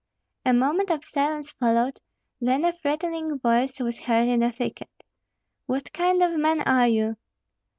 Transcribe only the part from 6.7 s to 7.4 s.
you?"